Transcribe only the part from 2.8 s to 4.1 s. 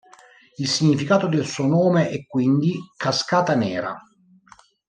“cascata nera”.